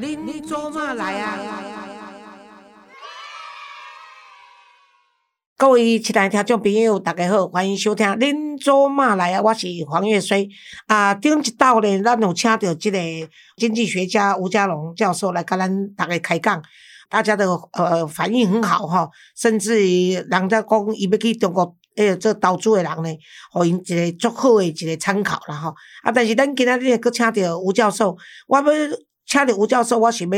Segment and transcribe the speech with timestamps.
[0.00, 1.36] 恁做嘛来啊？
[5.56, 10.48] 各位亲爱听众朋友，大家好，欢迎收听《恁做嘛来啊》，我是黄月水。
[10.86, 12.98] 啊，顶一道呢，咱有请到这个
[13.56, 16.62] 经济学家吴家龙教授来跟咱大家开讲，
[17.10, 23.10] 大家的呃反应很好哈，甚至于人家讲伊要去中国诶做投资的人呢，
[23.50, 25.74] 互因一个足好的一个参考啦吼。
[26.04, 28.64] 啊，但是咱今仔日搁请到吴教授，我要
[29.28, 30.36] 请你吴教授，我想要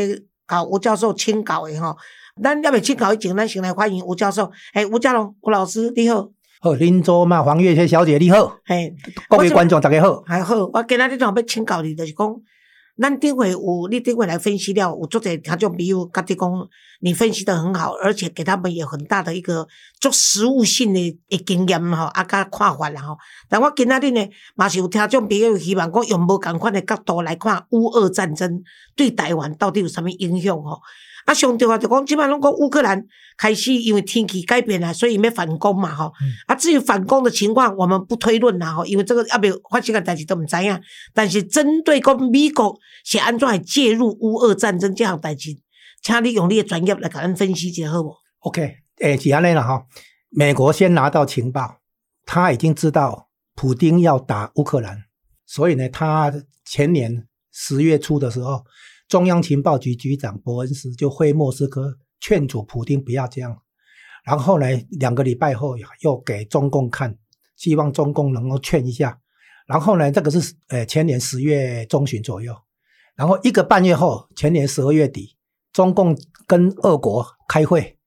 [0.49, 1.97] 甲吴教授请教的吼。
[2.43, 4.51] 咱要未请教以前，咱先来欢迎吴教授。
[4.75, 6.29] 诶，吴家龙吴老师你好。
[6.61, 8.93] 好，林卓嘛，黄月仙小姐你好，嘿，
[9.29, 10.21] 各位观众大家好。
[10.27, 12.29] 还好，我今仔日想要请教你，就是讲，
[13.01, 16.69] 咱顶回有你顶回来分析了，有作者听众朋友甲你讲，
[17.01, 19.67] 你分析的很好，而且给他们有很大的一个
[19.99, 23.17] 做实务性的的经验吼，啊，甲看法啦吼。
[23.49, 28.63] 但我今仔日呢，嘛是有听众朋友希望讲用无共款的角度来看乌俄战争
[28.95, 30.83] 对台湾到底有啥物影响吼。
[31.27, 33.05] 啊，上重要就讲，即摆拢讲乌克兰
[33.37, 36.13] 开始因为天气改变了，所以要反攻嘛，吼。
[36.47, 40.81] 啊，至于反攻的情况，我们不推论啦，吼，因为这个阿未发生个代志都毋知影。
[41.13, 45.51] 但是针对讲美国是安怎介入乌俄战争这项代志，
[46.03, 49.85] 请你用你的专业来甲咱分析一下好无？OK，诶，是安尼啦，哈。
[50.31, 51.81] 美国先拿到情报，
[52.25, 55.05] 他已经知道普京要打乌克兰，
[55.45, 56.33] 所以呢，他
[56.65, 58.65] 前年十月初的时候。
[59.11, 63.61] 中央情报局局长伯恩斯就回莫斯科劝阻普京不要这样，
[64.25, 67.19] 然后呢，两个礼拜后又给中共看，
[67.57, 69.19] 希望中共能够劝一下。
[69.67, 72.57] 然后呢，这个是呃前年十月中旬左右，
[73.17, 75.37] 然后一个半月后，前年十二月底，
[75.73, 76.17] 中共
[76.47, 77.99] 跟俄国开会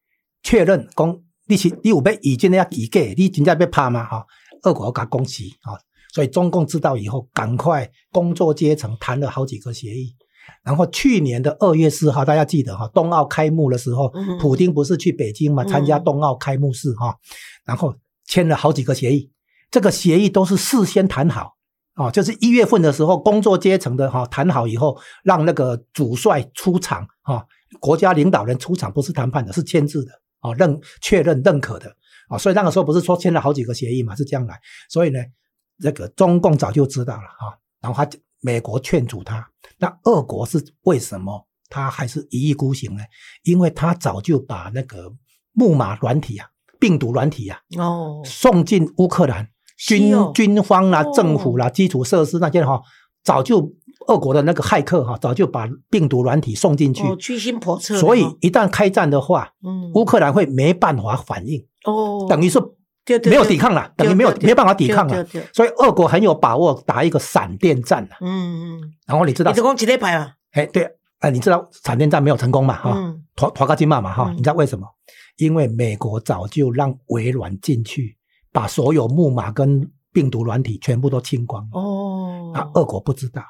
[0.42, 4.06] 确认，公你是你有被已经要移给，你真正被怕吗？
[4.06, 4.26] 哈，
[4.62, 5.76] 俄国搞攻击啊，
[6.14, 10.16] 所以中共知道以后，赶快工作阶层谈了好几个协议。
[10.64, 17.18] 然后去年的二月四号，大家记得哈，冬奥开幕的时候，普京不是去北京嘛，参加冬奥开幕式哈，
[17.66, 17.94] 然后
[18.26, 19.32] 签了好几个协议，
[19.70, 21.56] 这个协议都是事先谈好
[21.96, 27.44] 啊，就是一月份的时候，工作阶层的哈谈好以后，让那个主帅出场啊，
[27.80, 31.96] 国家领导人出场，不是谈判的，是签字的啊，认确认认可的。
[32.30, 34.58] 啊，所以那个时候不是说签了好几个协议嘛，是这样来，
[34.90, 35.20] 所以呢，
[35.80, 39.46] 这个中共早就知道了哈，然后他美国劝阻他。
[39.84, 43.04] 那俄国是为什么他还是一意孤行呢？
[43.44, 45.12] 因为他早就把那个
[45.52, 46.48] 木马软体啊、
[46.80, 52.82] 病毒软体啊，哦，送进乌克兰军军方啦、政府啦、基础设施那些哈，
[53.26, 53.74] 早就
[54.08, 58.00] 俄国的那个骇客哈，早就把病毒软体送进去，居心叵测。
[58.00, 62.58] 所以一旦开战的话，嗯，乌克兰会没办法反应，哦，等于是
[63.26, 65.26] 没有抵抗了，等于没有没办法抵抗了。
[65.54, 68.16] 所以俄国很有把握打一个闪电战了。
[68.22, 68.94] 嗯嗯。
[69.06, 69.52] 然后你知道？
[69.52, 70.34] 你总共几排啊？
[70.52, 72.76] 哎，对，哎，你知道闪电战没有成功嘛？
[72.76, 74.14] 哈，团团个金马嘛？
[74.14, 74.88] 哈，你知道为什么？
[75.38, 78.16] 因为美国早就让微软进去，
[78.52, 81.70] 把所有木马跟病毒软体全部都清光了。
[81.74, 82.52] 哦。
[82.54, 83.42] 啊俄国不知道，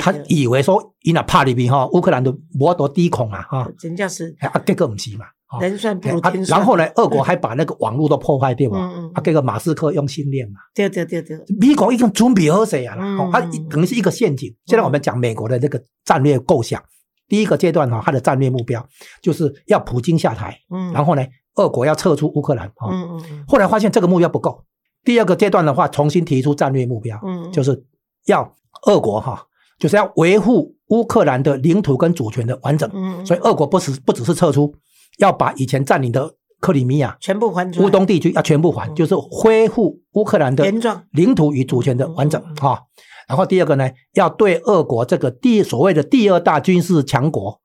[0.00, 3.70] 他以为说伊那怕里边哈，乌克兰的摩多低恐啊哈。
[3.80, 5.26] 人家是啊，这个不是嘛？
[5.60, 6.58] 人算不如天算。
[6.58, 8.92] 然后呢，俄国还把那个网络都破坏掉嘛？
[8.94, 9.10] 嗯嗯。
[9.14, 10.60] 啊，这个马斯克用心练嘛？
[10.74, 11.38] 对对对对。
[11.60, 12.96] 美国已经准备好谁啊？
[12.98, 13.30] 嗯。
[13.32, 14.54] 它等于是一个陷阱。
[14.66, 16.82] 现在我们讲美国的这个战略构想，
[17.28, 18.86] 第一个阶段哈，它的战略目标
[19.22, 20.56] 就是要普京下台。
[20.70, 20.92] 嗯。
[20.92, 21.24] 然后呢，
[21.56, 22.66] 俄国要撤出乌克兰。
[22.88, 23.44] 嗯嗯嗯。
[23.46, 24.64] 后来发现这个目标不够，
[25.04, 27.20] 第二个阶段的话，重新提出战略目标。
[27.24, 27.50] 嗯。
[27.52, 27.84] 就是
[28.26, 28.54] 要
[28.86, 29.46] 俄国哈，
[29.78, 32.90] 就是要维护乌克兰的领土跟主权的完整。
[32.92, 33.24] 嗯。
[33.24, 34.74] 所以俄国不是不只是撤出。
[35.18, 40.64] 要把以前占领的克里米亚全部还，乌东地区要全部还，就是恢复乌克兰的
[41.10, 42.80] 领土与主权的完整啊。
[43.28, 47.60] 然后第二个呢，要对俄国这个第所谓的第二大军事强国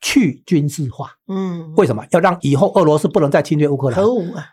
[0.00, 1.10] 去军事化。
[1.28, 3.96] 嗯，为什么要让以后俄罗斯不能再侵略乌克兰？
[3.96, 4.44] 核武啊，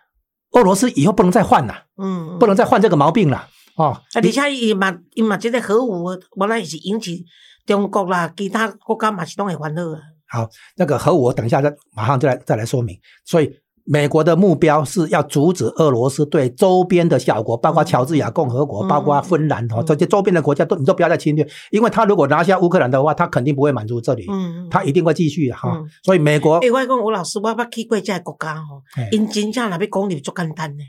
[0.52, 1.86] 俄罗斯以后不能再换了。
[1.98, 3.48] 嗯，不能再换这个毛病了。
[3.76, 7.26] 哦，啊，而且伊嘛伊嘛这个核武，原来是引起
[7.66, 10.00] 中国啦，其他国家嘛是都会烦恼啊。
[10.34, 12.98] 好，那个核武等一下再马上再来再来说明。
[13.24, 13.54] 所以
[13.86, 25.80] 美国的目标是要阻止俄罗斯对周边的小国，包括乔治亚共和国、包括芬兰哈这些周边的国家都你都不要再侵略，因为他如果拿下乌克兰的话，他肯定不会满足这里，嗯，他一定会继续哈。
[26.02, 28.82] 所以美国，诶，我讲吴老师，我捌去过这国家吼，
[29.12, 30.84] 因真正那边攻略足简单呢。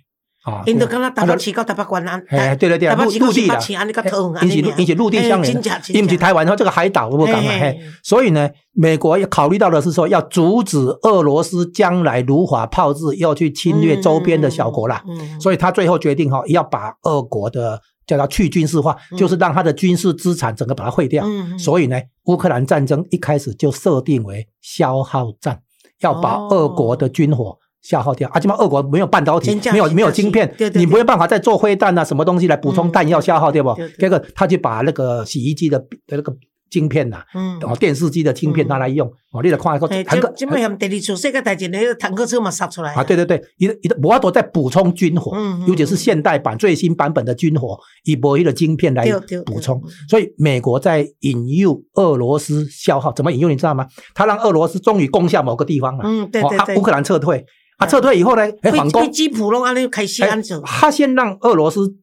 [0.45, 3.59] 啊，因都刚刚台北市到台北关安，哎，对对对，陆陆地的，
[4.43, 5.63] 引起引起陆地相连，
[5.95, 15.03] 引起台湾和这个海岛我讲嘛，嘿，所以呢，美国要考虑到的是说，要阻止俄罗斯将来如法炮制，要去侵略周边的小国啦，
[15.41, 21.25] 所以他最后决定哈，要把俄国的叫它去军事化，就是让他的军事资产整个把它毁掉。
[21.59, 25.61] 所以呢，乌克兰战争一开始就设定为消耗战，
[26.03, 28.29] 要把哦俄国的军火消耗掉。
[28.31, 34.19] 啊，起码俄国没有半导体没有没有晶片对对，对你没有办法再做灰弹啊，什么东西来补充弹药嗯消耗，对不这个？
[34.35, 36.35] 他就把那个洗衣机的的那个
[36.71, 40.45] 晶片呐，嗯，哦，电视机的晶片嗯拿来用，哦，你来看一个，坦克第
[40.87, 49.07] 二次世界大战那个坦克车嘛杀出来啊，对对对，伊伊的摩多在补充军火嗯嗯，尤其是现代版最新版本的军火，以博一的晶片来
[49.47, 49.91] 补充嗯。
[50.09, 53.87] 所以美国在引诱俄罗斯消耗，怎么引诱你知道吗？
[54.13, 57.45] 他让俄罗斯终于攻下某个地方了，嗯，对对对，哦啊乌克兰撤退，
[57.79, 59.03] 啊，撤退以后呢，哎，反攻。
[59.03, 61.95] 飞飞，机普隆安尼开始哎安走，他先让俄罗斯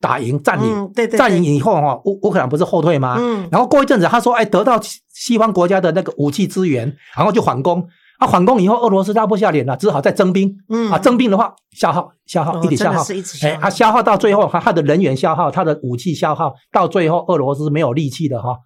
[0.00, 3.16] 打赢占领，嗯，对对，占领，以后哈，乌乌克兰不是后退吗？
[3.18, 7.86] 嗯，然后过一阵子，他说：“哎，得到西西方国家的那个武器资源，然后就反攻。
[8.18, 10.56] 啊，反攻以后，俄罗斯拉不下脸了，只好再征兵。
[10.70, 10.90] 嗯。
[10.90, 13.02] 啊，征兵的话，消耗消耗，哦一直消耗。
[13.02, 13.66] 哎，消耗。
[13.66, 18.56] 啊，消耗到最后，他他的人员消耗，他的武器消耗，到最后，俄罗斯没有力气的哈。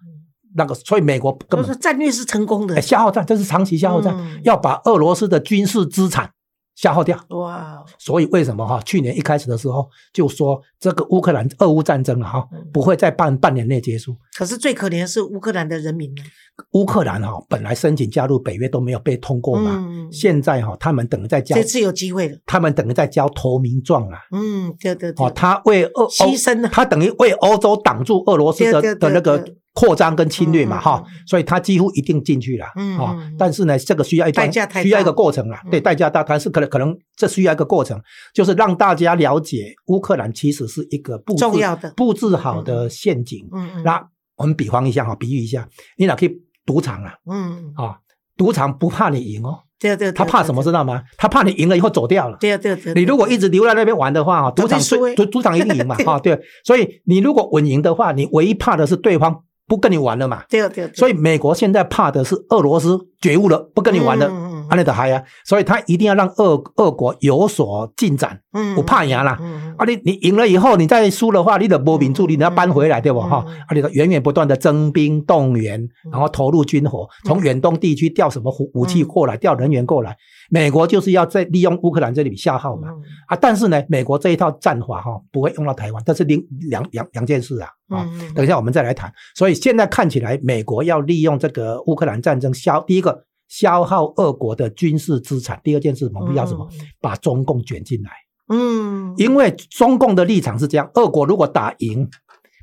[0.55, 2.75] 那个，所以美国根就本是战略是成功的。
[2.75, 4.39] 哎，消耗战，这是长期消耗战，嗯。
[4.45, 6.29] 要把俄罗斯的军事资产
[6.75, 7.17] 消耗掉。
[7.29, 8.81] 哇，所以为什么哈？
[8.85, 14.15] 去年一开始的时候就说这个乌克兰俄乌战争了哈嗯，不会在半半年内结束。
[14.35, 16.23] 可是最可怜的是乌克兰的人民呢，
[16.71, 24.19] 乌克兰哈本来申请加入北约都没有被通过嘛，嗯，现在哈他们等于在交这，次有机会了，他们等于在交投名状啊。
[24.31, 25.25] 嗯，对对对。
[25.25, 29.43] 哦，，他为俄牺牲他等于为欧洲挡住俄罗斯的的那个
[29.73, 35.71] 扩张跟侵略嘛，哈嗯，所以他几乎一定进去了，哦嗯嗯嗯，但是呢，这个需要一段代价太需要一个过程啦，嗯。
[35.71, 37.99] 对，代价大，但是可能可能这需要一个过程，
[38.33, 41.93] 就是让大家了解乌克兰其实是一个布置重要的。
[41.95, 43.47] 布置好的陷阱。
[43.53, 44.05] 嗯嗯，那
[44.35, 45.67] 我们比方一下哈，比喻一下，
[45.97, 46.29] 你哪可以
[46.65, 47.13] 赌场啊？
[47.29, 47.97] 嗯，啊，
[48.37, 51.01] 赌场不怕你赢哦，对对，他怕什么知道吗？
[51.17, 52.37] 他怕你赢了以后走掉了。
[52.39, 56.39] 对对对，你如果一直留在那边玩的话，哈，赌场是赌赌场一定赢嘛， 对哈，对。
[56.63, 60.43] 所以你如果稳赢的话，你唯一怕的是对方不跟你玩了嘛。
[60.49, 64.27] 对对，所以美国现在怕的是俄罗斯觉悟了，不跟你玩了，
[64.71, 69.37] 安内的嗨呀，所以他一定要让俄俄国有所进展，嗯，不怕赢啦。
[69.41, 73.43] 嗯，啊，你你赢了以后，你再输的话，你的波民主，你要搬回来，对不哈？
[73.45, 80.15] 嗯啊，你的源源不断的征兵动员，然后投入军火，从远东地区调什么武武器过来，调人员过来。
[80.49, 82.87] 美国就是要在利用乌克兰这里消耗嘛。
[82.91, 87.67] 嗯啊，但是呢，美国这一套战法哈、不会用到台湾，这是另两两两件事啊。
[87.89, 89.11] 啊、等一下我们再来谈。
[89.35, 96.65] 所以现在看起来，美国要利用这个乌克兰战争消第一个消耗俄国的军事资产，第二件事我们要什么？
[97.01, 98.09] 把中共卷进来。
[98.47, 102.09] 嗯，因为中共的立场是这样：俄国如果打赢，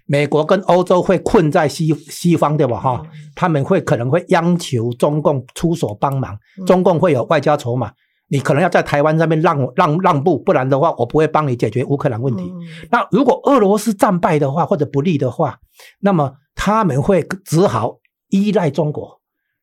[0.07, 2.81] 美国跟欧洲会困在西西方，对吧？
[2.81, 3.03] 哈、
[3.35, 7.93] 他们会可能会央求中共出手帮忙，嗯中共会有外交筹码。
[8.31, 12.45] 你可能要在台湾上面让让让步，不然的话，我不会帮你解决乌克兰问题。
[12.45, 12.61] 嗯
[12.91, 15.59] 那如果俄罗斯战败的话，或者不利的话，
[16.01, 17.99] 那么他们会只好
[18.31, 19.21] 依赖中国，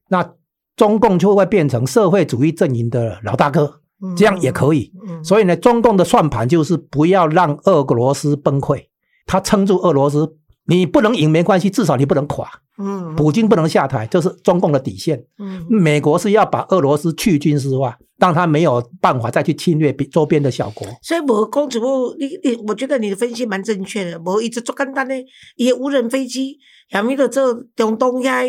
[0.09, 0.33] 那
[0.75, 4.91] 中共就会变成社会主义阵营的老大哥，嗯这样也可以。
[5.07, 8.85] 嗯所以呢，中共的算盘就是不要让俄罗斯崩溃，
[9.25, 10.35] 他撑住俄罗斯，
[10.67, 15.25] 你不能赢没关系，至少你不能垮，嗯普京不能下台，这是中共的底线。
[15.39, 20.85] 嗯美国是要把俄罗斯去军事化，让他没有办法再去侵略比周边的小国。
[21.01, 24.21] 所以我公主部，你你，我觉得你的分析蛮正确的。
[24.25, 25.15] 我一直做简单的，
[25.55, 26.57] 伊的无人飞机，
[26.89, 28.45] 下面就做中东遐，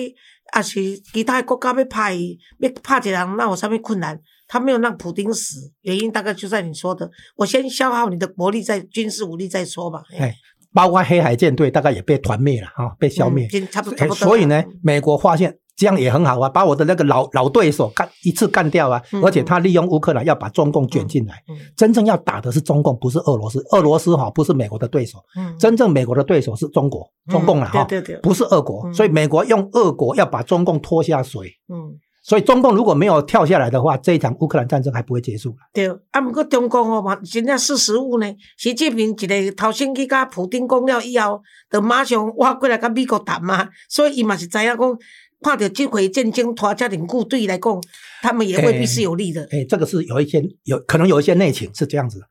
[0.52, 4.18] 啊是其他国家要拍伊，要拍一个人，那有啥物困难？
[4.48, 10.02] 他没有让普丁死，原因大概就在你说的，我先消耗你的国力，再军事武力再说吧。
[10.16, 10.32] 哎，
[10.72, 13.48] 包括黑海舰队大概也被团灭了啊、被消灭。
[13.52, 14.16] 嗯差不多，差哎不多。
[14.16, 21.42] 所以呢，美国发现这样也很好啊，把我的那个老老对手干一次干掉啊，嗯而且他利用乌克兰要把中共卷进来。
[21.48, 23.62] 嗯真正要打的是中共，不是俄罗斯。
[23.72, 28.82] 俄罗斯哈不是美国的对手，嗯真正美国的对手是中国，中共了哈，对对对，不是俄国。
[28.86, 31.52] 嗯所以美国用俄国要把中共拖下水。
[31.68, 32.00] 嗯。
[32.28, 35.54] 所以中共如果没有跳下来的话，这一场乌克兰战争还不会结束。
[35.72, 38.26] 对，啊，不过中共哦嘛，真正识时务呢。
[38.58, 41.40] 习近平一个头先去甲普京讲了以后，
[41.70, 44.98] 就马上挖过来甲美国谈嘛，所以伊嘛是知影讲，
[45.42, 47.80] 看到这回战争拖遮尼久，对伊来讲，
[48.22, 49.46] 他们也未必是有利的。
[49.50, 52.26] 哎，这个是有一些有可能有一些内情是这样子的。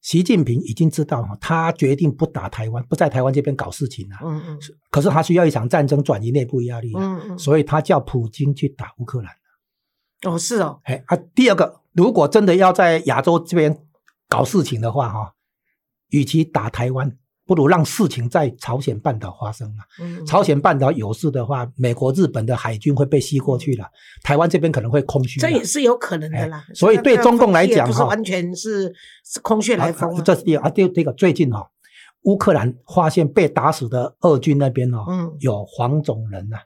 [0.00, 4.16] 习近平已经知道哈，他决定不打台湾，不在台湾这边搞事情了。
[4.22, 4.58] 嗯嗯
[4.90, 9.32] 可是他需要一场战争转移内部压力啊，嗯嗯，所以他叫普京去打乌克兰。
[10.22, 13.76] 哦是哦，哎啊，第二个，如果真的要在亚洲这边
[14.28, 15.34] 搞事情的话，哈，
[16.10, 17.16] 与其打台湾，
[17.48, 19.80] 不如让事情在朝鲜半岛发生啊。
[20.00, 23.86] 嗯，朝鲜半岛有事的话，美国、日本的海军会被吸过去了，
[24.22, 25.48] 台湾这边可能会空虚了。
[25.48, 26.74] 这也是有可能的啦哎。
[26.74, 30.22] 所以对中共来讲哈不是完全是是空穴来风嘛。
[30.22, 31.66] 这是第二啊，第第一个最近哈、
[32.24, 36.58] 乌克兰发现被打死的俄军那边哦，嗯有黄种人呐、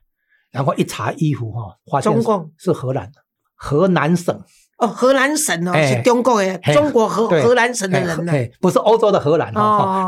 [0.50, 3.20] 然后一查衣服哈、发现是中共是荷兰的
[3.54, 4.42] 河南省
[4.82, 8.32] 哦，荷兰省哦，哎是中国的，中国荷对荷兰省的人呢。
[8.60, 9.52] 不是欧洲的荷兰、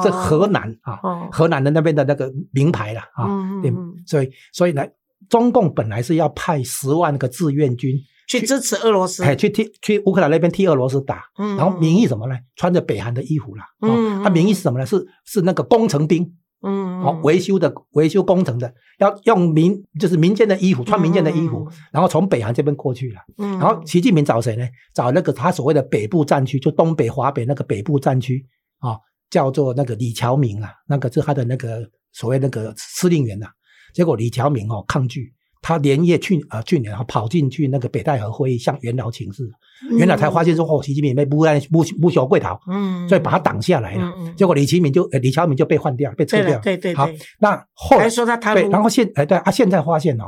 [0.02, 3.28] 是河南啊，哦，河南的那边的那个名牌了啊，
[3.62, 3.72] 对
[4.04, 4.84] 所以所以呢，
[5.28, 7.96] 中共本来是要派十万个志愿军，
[8.28, 9.22] 去支持俄罗斯。
[9.22, 12.34] 哎，去替去乌克兰那边替俄罗斯打，嗯然后名义什么呢？
[12.56, 14.84] 穿着北韩的衣服啦，哦，嗯他名义是什么呢？
[14.84, 16.28] 是是那个工程兵，
[16.64, 23.20] 嗯，哦，维修的维修工程的，要用民就是民间的衣服，穿民间的衣服，嗯然后从北韩这边过去了。
[23.38, 24.66] 嗯，然后习近平找谁呢？
[24.94, 28.46] 找那个他所谓的北部战区，就东北、华北那个北部战区
[28.78, 31.80] 啊、哦叫做那个李乔明啊，那个是他的那个
[32.12, 33.48] 所谓那个司令员呐、
[33.92, 35.33] 结果李乔明哦抗拒，
[35.66, 39.50] 他连夜去啊、去年啊跑进去那个北戴河会议向元老请示，
[39.96, 44.12] 元老才发现说哦，习近平被不按不不朽贵逃，嗯，嗯，所以把他挡下来了。
[44.36, 46.50] 结果李奇明就呃李乔明就被换掉，被撤，掉。
[46.50, 46.56] 了。
[46.56, 46.94] 好对对。
[46.94, 47.08] 好，，
[47.40, 50.24] 那后来说他贪对，污，然后现哎对啊，现在发现哦，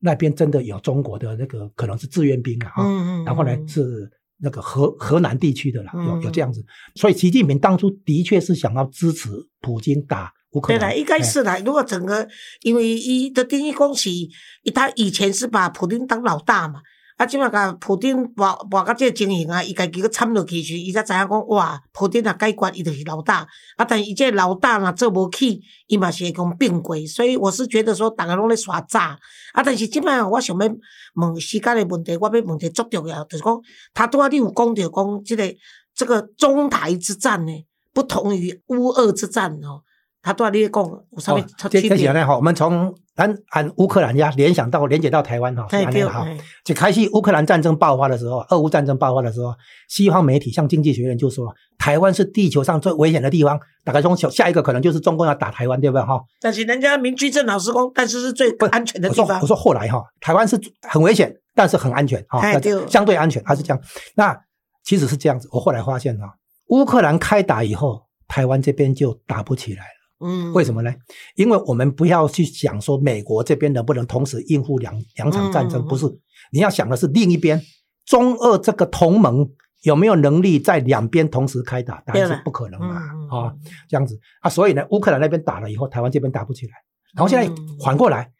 [0.00, 6.22] 那边真的有中国的那个可能是志愿兵啊，嗯嗯，然后呢嗯是那个河河南地区的了，有嗯。
[6.22, 6.60] 有这样子，
[6.96, 9.30] 所以习近平当初的确是想要支持
[9.60, 11.58] 普京打对啦，应该哎是啦。
[11.64, 12.26] 如果整个，
[12.62, 14.30] 因为伊的定义恭喜，
[14.74, 16.80] 他以前是把普丁当老大嘛，
[17.16, 23.46] 啊，即马甲普丁博博到这个情形啊，伊家己个掺落去时，伊才知影讲哇，普丁若解决，伊就是老大。
[23.76, 27.06] 啊，但伊这个老大若做无起，伊嘛是会讲并轨。
[27.06, 29.18] 所以我是觉得说，大家拢咧耍诈。
[29.52, 30.76] 啊，但是即摆我想要
[31.14, 33.60] 问时间的问题，我要问题足重要，就是讲，
[33.94, 35.54] 他拄仔你有讲着讲，即个
[35.94, 37.52] 这个中台之战呢，
[37.94, 39.82] 不同于乌俄之战哦。
[40.26, 42.06] 他拄仔你咧讲有啥物哦差区别这这起？
[42.08, 45.78] 来哈，我们从按按乌克兰呀联想到连接到台湾哈，这
[46.08, 46.24] 哈。
[46.26, 49.54] 哎就开始乌克兰战争爆发的时候，俄乌战争爆发的时候，
[49.88, 56.20] 西方媒体像《经济学人》就说，台湾是地球上最危险的地方，大概从下一个可能就是中共要打台湾，对不对哈？
[56.40, 59.46] 但是人家民居正老师讲，但是是最不安全的地方我。
[59.46, 62.42] 说后来哈，台湾是很危险，但是很安全哈
[62.88, 63.80] 相对安全，它是这样。
[64.16, 64.36] 那
[64.82, 66.34] 其实是这样子，我后来发现哈，
[66.70, 69.95] 乌克兰开打以后，台湾这边就打不起来了。
[70.20, 70.94] 嗯，为什么呢？
[71.34, 76.06] 因为我们不要去想说美国这边能不能同时应付两两场战争，嗯不是，
[76.52, 77.60] 你要想的是另一边
[78.04, 79.48] 中俄这个同盟
[79.82, 82.00] 有没有能力在两边同时开打？
[82.06, 83.54] 当然是不可能嘛，嗯啊、
[83.88, 84.18] 这样子。
[84.40, 86.72] 啊，所以呢，乌克兰那边打了以后，台湾这边打不起来，
[87.14, 87.78] 然后现在嗯。
[87.84, 88.32] 反过来，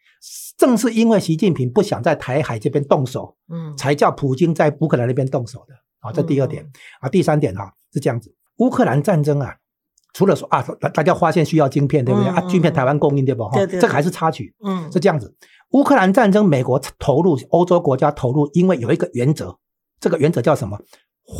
[0.57, 6.71] 正是因为习近平不想在台海这边动手，嗯，才叫普京在乌克兰那边动手的啊，这第二点、嗯。
[7.01, 9.55] 啊，第三点哈、是这样子，乌克兰战争啊，
[10.17, 12.41] 除了说啊，大大家发现需要晶片，对不对、嗯啊？
[12.49, 13.43] 晶片台湾供应对不？
[13.49, 15.31] 哈这个还是插曲，嗯是这样子。
[15.73, 19.55] 乌克兰战争，美国投入，欧洲国家投入，因为有一个原则，
[19.99, 20.79] 这个原则叫什么？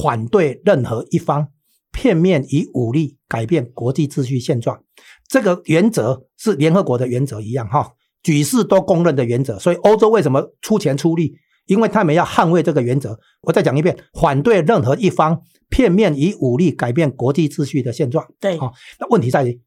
[0.04, 1.48] 反对任何一方
[1.92, 4.80] 片面以武力改变国际秩序现状。
[5.28, 9.58] 这个原则是联合国的原则一样哈，举世都公认的原则。
[9.58, 11.34] 所以欧洲为什么出钱出力？
[11.68, 13.20] 因为他们要捍卫这个原则。
[13.42, 18.26] 我再讲一遍，反对任何一方片面以武力改变国际秩序的现状。
[18.40, 19.62] 对，好那问题在于，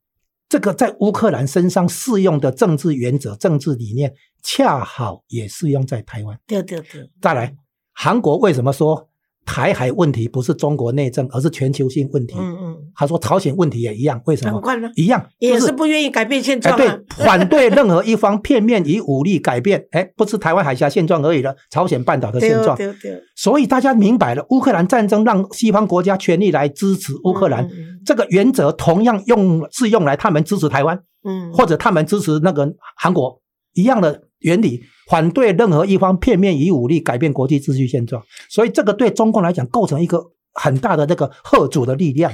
[0.48, 6.40] 这个在乌克兰身上适用的政治原则、政治理念，恰好也适用在台湾。
[6.46, 7.54] 对对对，再来，
[7.92, 9.09] 韩国为什么说
[9.46, 12.36] 台海问题不是中国内政，而是全球性问题？
[12.38, 14.60] 嗯嗯，他说朝鲜问题也一样，为什么？
[14.76, 16.88] 呢，一样，也就是不愿意改变现哎，对
[17.24, 22.76] 反对任何一方片面以武力改变，哎，不是台湾海峡现状而已了，朝鲜半岛的现状。
[22.76, 33.40] 对对，所以大家明白了，乌克兰战争让西方国家全力来支持乌克兰，嗯嗯这个原则同样用是用来他们支持台湾，嗯，或者他们支持那个韩国
[33.74, 38.22] 一样的原理，反对任何一方片面以武力改变国际秩序现状。
[38.48, 40.22] 所以这个对中共来讲构成一个
[40.54, 42.32] 很大的那个贺主的力量。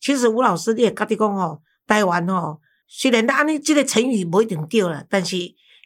[0.00, 2.58] 其实吴老师你也甲你讲吼，台湾吼，
[2.88, 5.36] 虽然咱安尼即个成语无一定对啦，但是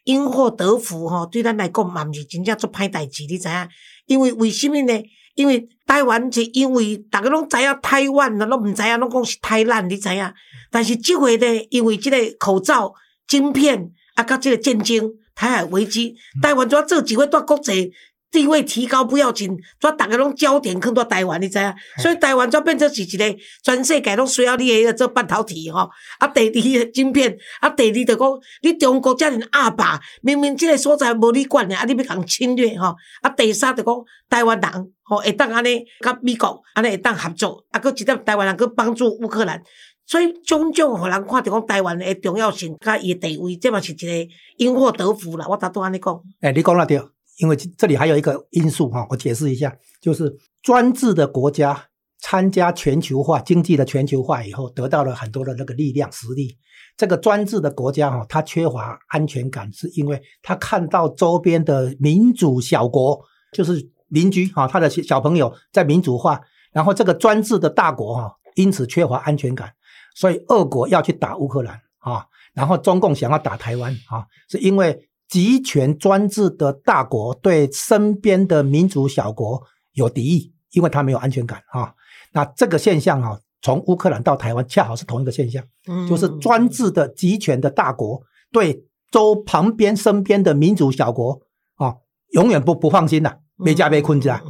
[0.04, 3.68] 因祸得福吼，对咱来讲嘛毋是真正做歹代志，你知影？
[4.06, 5.02] 因为为什么呢？
[5.34, 10.32] 因为台湾是因为大家拢知影台湾啦，拢毋知影，拢讲是台湾，你知影？
[10.70, 12.92] 但是即回呢，因为即个口罩、
[13.28, 15.08] 晶片啊，甲即个战争、
[15.38, 17.92] 台海危机，台湾怎做几位在国际
[18.30, 21.74] 地位提高不要紧，怎大家拢焦点放到台湾，你知影？
[22.02, 25.88] 所以台湾怎变成是一个全世界拢需要你的做半导体吼。
[26.18, 28.28] 啊，第二个晶片，啊，第二就讲
[28.62, 32.94] 你中国遮尔阿爸，明明即个所在无你管的，啊，你要共侵略吼。
[33.22, 33.94] 啊，第三就讲
[34.28, 39.62] 台湾人吼会当安尼甲美国安尼会当合作，啊，搁一点台湾人搁帮助乌克兰。
[40.08, 45.46] 所以种种互人看着讲台湾的重要性，甲伊的地位，这嘛是一个因祸得福啦。
[45.46, 46.98] 我才都安尼讲，诶，你讲那对，
[47.36, 51.84] 因为这里还有一个因素哈，我解释一下，就是专制的国家
[52.22, 56.56] 参加全球化经济的全球化以后，得到了很多的那个力量实力。
[56.96, 63.20] 这个专制的国家哈，它缺乏安全感，是因为他看到周边的民主小国，
[63.52, 66.40] 就是邻居哈，他的小朋友在民主化，
[66.72, 69.70] 然后这个专制的大国哈，因此缺乏安全感，
[70.18, 81.94] 所以俄国要去打乌克兰啊，然后中共想要打台湾啊，是因为集权专制的大国对身边的民主小国有敌意，因为他没有安全感啊。
[82.32, 83.38] 那这个现象啊。
[83.60, 85.60] 从乌克兰到台湾，恰好是同一个现象，
[86.08, 88.22] 就是专制的集权的大国
[88.52, 91.40] 对周旁边身边的民主小国
[91.74, 91.96] 啊，
[92.34, 94.40] 永远不不放心的，没家被困着。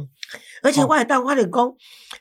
[0.61, 1.73] 而且我也当发现讲，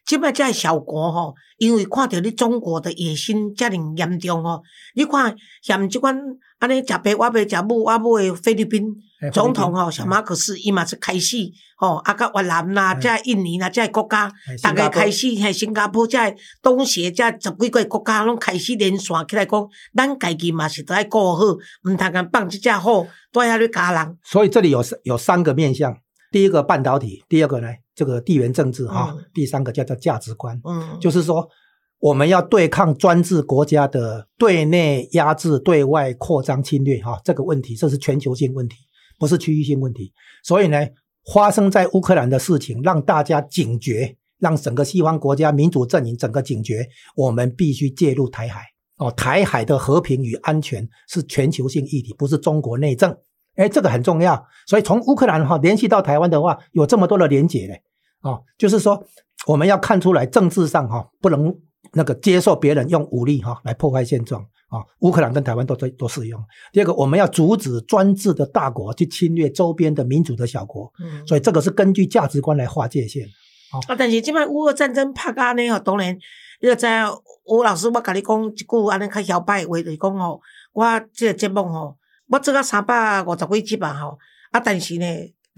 [0.09, 4.63] 即摆这小国吼，因为看到你中国的野心遮尔严重吼，
[4.95, 6.19] 你看像即款
[6.59, 8.97] 安尼食白我白食母我母的菲律宾
[9.31, 11.37] 总统吼，小马可斯伊嘛是开始
[11.77, 16.17] 吼，啊甲越南啦，即印尼啦，即国家，逐个开始嘿新加坡即
[16.63, 21.45] 东协即十几个国家拢开始连线起来讲，咱家己嘛是都要顾好，
[21.85, 24.17] 毋通讲放即只好都遐咧加人。
[24.25, 25.95] 所以这里有有三个面向，
[26.33, 27.69] 第一个半导体，第二个呢？
[27.99, 31.49] 这个地缘政治哈，第三个叫做价值观，嗯，就是说
[31.99, 38.77] 我们要对抗专制国家的对内压制、对外扩张侵略哈，这个问题这是全球性问题，
[39.19, 40.13] 不是区域性问题。
[40.45, 40.79] 所以呢，
[41.35, 48.63] 发生在乌克兰的事情让大家警觉，让整个西方国家民主阵营整个警觉，我们必须介入台海
[48.99, 53.13] 哦，台海的和平与安全是全球性议题，不是中国内政。
[53.57, 54.47] 哎，这个很重要。
[54.69, 57.83] 所以从乌克兰哈联系到台湾的话，有这么多的连结嘞。
[58.23, 59.03] 哦，就是说，
[59.47, 61.55] 我们要看出来政治上哈，不能
[61.93, 64.83] 那个接受别人用武力哈来破坏现状啊。
[65.01, 66.43] 乌克兰跟台湾都都都适用。
[66.73, 70.93] 第二个，我们要阻止专制的大国去侵略周边的民主的小国。
[71.01, 73.25] 嗯，所以这个是根据价值观来划界限。
[73.87, 76.13] 啊，但是即摆乌俄战争拍到安尼哦，当然，
[76.61, 76.87] 你要知
[77.47, 80.41] 吴老师，我甲你讲一句安尼较摇摆话，就是讲吼，
[80.73, 81.97] 我这个节目吼，
[82.29, 84.19] 我做到三百五十几集吧吼，
[84.51, 85.07] 啊，但是呢。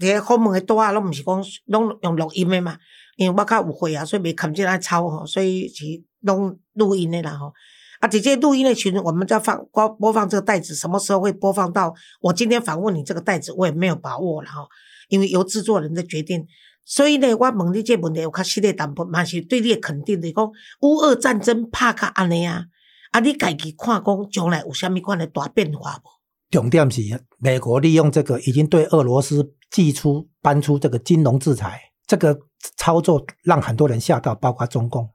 [0.07, 2.77] 个访问的多啊，拢毋是讲拢用录音的嘛，
[3.17, 5.85] 因为我较有会啊，所以袂看见来抄吼，所以是
[6.21, 7.53] 拢录音的啦吼。
[7.99, 11.93] 啊，直接录音的群，我们在放播播放这个袋子，什么时候会播放到？
[12.19, 14.67] 我今天访问你这个袋子，我也没有把握了哈，
[15.09, 16.47] 因为由制作人的决定。
[16.83, 22.65] 所以呢，我问你这问题，有较系列淡薄，嘛是对你的肯定的，讲乌俄战争拍甲安尼啊，
[23.11, 26.20] 啊，你家己看讲将来有啥物款的大变化无？
[26.51, 27.01] 重点是
[27.39, 29.55] 美国利用这个，已经对俄罗斯。
[29.71, 32.37] 祭出搬出这个金融制裁，这个
[32.75, 35.09] 操作让很多人吓到，包括中共。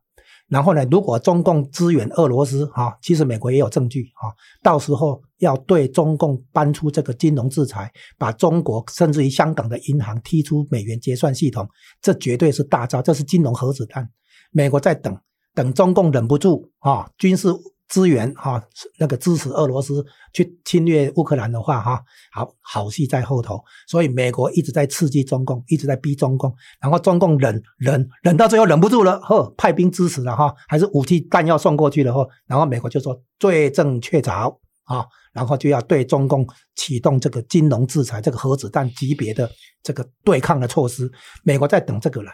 [0.48, 11.68] 然后呢，如果中共支援俄罗斯，哈，其实美国也有证据，哈，到时候要对中共搬出这个金融制裁，把中国甚至于香港的银行踢出美元结算系统，
[12.00, 14.08] 这绝对是大招，这是金融核子弹。
[14.52, 15.14] 美国在等，
[15.54, 17.48] 等中共忍不住，啊，军事。
[17.88, 18.62] 支援哈，
[18.98, 39.50] 那个支持俄罗斯去侵略乌克兰的话哈，好好戏在后头，所以美国一直在刺激中共，一直在逼中共，然后中共忍忍忍到最后忍不住了，呵，派兵支持了哈，还是武器弹药送过去了后，然后美国就说罪证确凿啊，然后就要对中共启动这个金融制裁，这个核子弹级别的
[39.82, 41.10] 这个对抗的措施，
[41.44, 42.30] 美国在等这个了。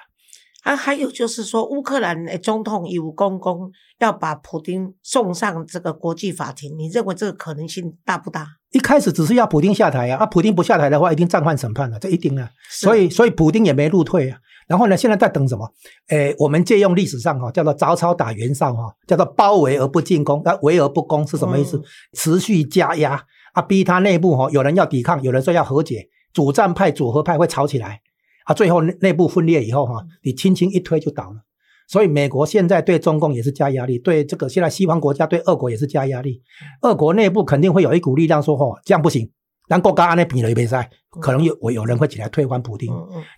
[0.62, 8.46] 啊，还有就是说，乌克兰的总统有公公要把普京送上这个国际法庭，你认为这个可能性大不大？
[8.70, 12.48] 一开始只是要普京下台啊，啊，普京不下台的话，一定暂缓审判了，这一定啊。
[12.70, 14.38] 所以，所以普京也没入退啊。
[14.68, 15.68] 然后呢，现在在等什么？
[16.08, 21.82] 诶，我们借用历史上哈，叫做早操打袁绍哈，叫做包围而不进攻，那围而不攻是什么意思？
[22.12, 23.20] 持续加压
[23.52, 28.00] 啊，逼他内部哈，有人要抵抗，有人说要和解，主战派、主和派会吵起来。
[28.44, 31.42] 啊，最后内部分裂以后哈，你轻轻一推就倒了。
[31.88, 36.40] 所以美国现在对中共也是加压力，对这个现在西方国家对俄国也是加压力。
[36.82, 39.30] 俄国内部肯定会有一股力量说：“哦，这样不行，
[39.68, 40.88] 让国家安内比了一杯赛，
[41.20, 42.90] 可能有我有人会起来推翻普京。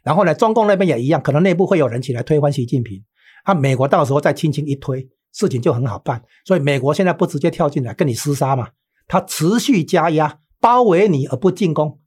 [0.04, 3.02] 然后呢，中共那边也一样，可能内部会有人起来推翻习近平。
[3.44, 6.22] 啊，美国到时候再轻轻一推，事情就很好办。
[6.44, 8.68] 所以美国现在不直接跳进来跟你厮杀嘛，
[9.08, 11.98] 他持续加压，包围你而不进攻。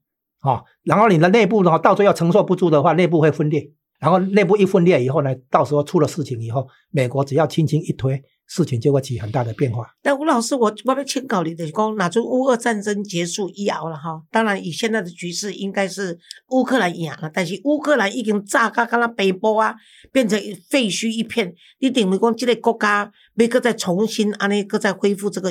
[0.48, 3.70] 啊，然后你的内部的话，到最后承受不住的话，内部会分裂。
[4.00, 9.88] 然后内部一分裂以后呢，到时候出了事情以后，美国只要轻轻一推，事情就会起很大的变化。
[10.04, 14.22] 但吴老师，我我要请教你的，讲哪出乌俄战争结束一熬了哈？
[14.30, 16.16] 当然，以现在的局势，应该是
[16.52, 17.32] 乌克兰赢了。
[17.34, 19.74] 但是乌克兰已经炸到刚刚北波啊，
[20.12, 21.52] 变成废墟一片。
[21.80, 25.50] 你等于讲这个国家要搁再重新安尼，搁再恢复这个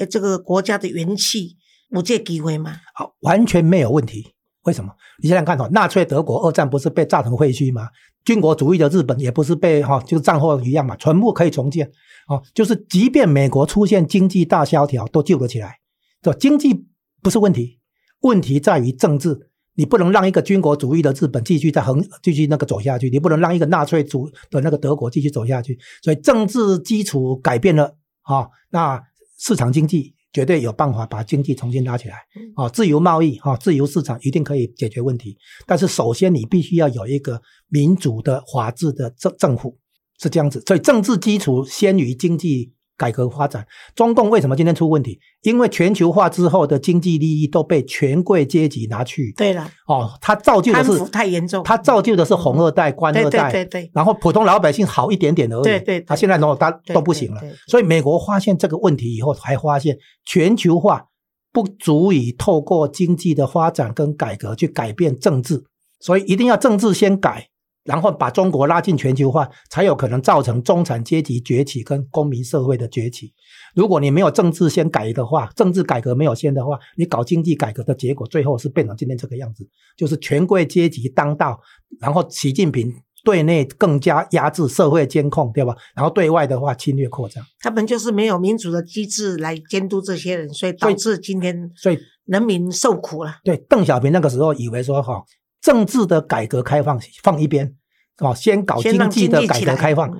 [0.00, 1.56] 呃这个国家的元气。
[1.90, 2.80] 有这机会吗？
[2.92, 4.33] 好，完全没有问题，
[4.64, 4.92] 为什么？
[5.22, 7.88] 你想想看哈，纳粹德国二战不是被炸成废墟吗？
[8.24, 11.90] 军国主义的日本也不是被哈，就是战后一样嘛，全部可以重建。
[12.28, 15.76] 哦，就是即便美国出现经济大萧条，都救得起来。
[16.22, 16.86] 对，经济
[17.22, 17.78] 不是问题，
[18.20, 19.50] 问题在于政治。
[19.76, 25.76] 你不能让一个军国主义的日本继续在横继续那个走下去，你不能让一个纳粹主的那个德国继续走下去。
[26.00, 29.02] 所以政治基础改变了啊，那
[29.36, 32.16] 市场经济绝对有办法把经济重新拉起来
[32.56, 32.68] 啊。
[32.68, 35.38] 自由贸易啊，自由市场一定可以解决问题。
[35.66, 39.78] 但是首先你必须要有一个民主的法治的政政府
[40.20, 42.73] 是这样子，所以政治基础先于经济。
[42.96, 45.18] 改革发展，中共为什么今天出问题？
[45.42, 49.32] 因为全球化之后的经济利益都被权贵阶级拿去。
[49.36, 53.90] 对了，哦，他造就的是太严重，他造就的是红二代、官二代，对对对。
[53.92, 55.62] 然后普通老百姓好一点点而已。
[55.62, 56.00] 对对。
[56.02, 61.06] 他现在都他都不行了，所以美国发现这个问题以后，才发现全球化
[61.52, 65.64] 不足以透过经济的发展跟改革去改变政治，
[66.00, 67.48] 所以一定要政治先改。
[67.84, 73.32] 然后把中国拉进全球化，才有可能造成中产阶级崛起跟公民社会的崛起。
[73.74, 81.60] 如果你没有政治先改的话，政治改革没有先的话，你搞经济改革的结果，最后是变成今天这个样子，就是权贵阶级当道，
[82.00, 82.90] 然后习近平
[83.22, 85.76] 对内更加压制社会监控，对吧？
[85.94, 93.36] 然后对外的话侵略扩张，他们就是没有民主的机制来监督这些人，所以导致今天所以人民受苦了。
[93.44, 95.22] 对，邓小平那个时候以为说哈。
[95.64, 97.74] 政治的改革开放放一边，
[98.18, 100.14] 哦，先搞经济的改革开放。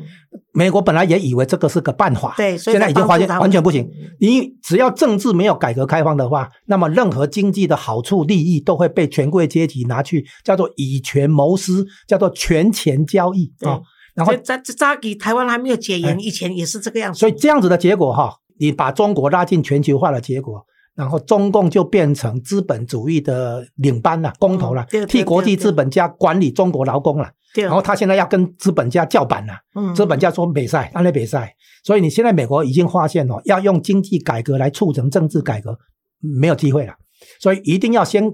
[0.55, 3.87] 美国本来也以为这个是个办法，对，现在已经发现完全不行。
[4.21, 13.83] 你只要政治没有改革开放的话，那么任何经济的好处利益都会被权贵阶级拿去，叫做以权谋私，叫做权钱交易啊。
[14.15, 17.19] 然后在在给台湾还没有解严以前也是这个样子。
[17.19, 20.65] 所以这样子的结果哈，你把中国拉进全球化的结果。
[20.95, 27.31] 然后中共就变成资本主义的领班了，工头了，替国际资本家管理中国劳工了。
[27.55, 29.55] 然后他现在要跟资本家叫板了，
[29.95, 31.55] 资本家说比赛，他那比赛。
[31.85, 35.79] 所以你现在美国已经发现哦，要用经济改革来促成政治改革，
[36.19, 36.95] 没有机会了。
[37.39, 38.33] 所以一定要先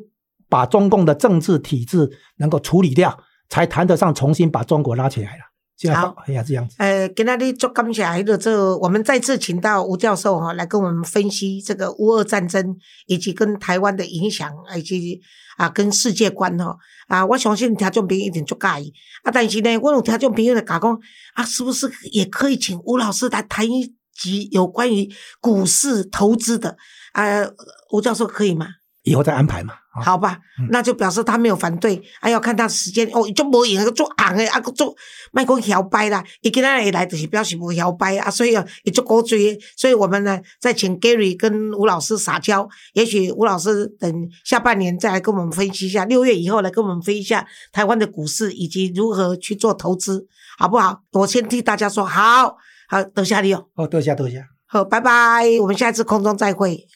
[0.49, 3.19] 把中共的政治体制能够处理掉，
[3.49, 5.50] 才谈得上重新把中国拉起来了。
[5.89, 6.75] 好，哎呀，这样子。
[6.79, 15.19] 呃，跟那里做感谢，还有这，我们再次请到吴教授哈，来跟我们分析这个乌俄战争以及跟台湾的影响，以及
[15.57, 16.77] 啊，跟世界观哈。
[17.09, 18.93] 啊，我相信听众朋友一定足介意。
[19.23, 21.01] 啊，但是呢，我有听众朋友来讲讲，
[21.35, 25.09] 啊，是不是也可以请吴老师来谈一集有关于
[25.41, 26.77] 股市投资的？
[27.13, 27.43] 啊，
[27.91, 28.67] 吴教授可以吗？
[29.03, 29.75] 以后再安排嘛。
[29.93, 30.39] 好吧，
[30.71, 34.95] 那就表示他没有反对，还要看他时间哦，就无闲个做红的啊，做
[35.33, 50.25] 卖讲摇摆啦，伊今仔日来就是表示无摇摆啊，所以啊，也就高追，所以我们呢再请 Gary 跟吴老师撒娇，也许吴老师等下半年再来跟我们分析一下，六月以后来跟我们分析一下台湾的股市以及如何去做投资，
[50.57, 51.03] 好不好？
[51.11, 52.57] 我先替大家说好，
[52.89, 56.87] 好，多谢你哦，哦，多谢多谢，好，拜拜，我们下一次空中再会。